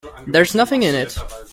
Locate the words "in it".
0.81-1.15